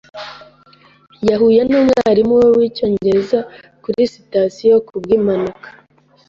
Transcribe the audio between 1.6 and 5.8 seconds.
numwarimu we wicyongereza kuri sitasiyo kubwimpanuka.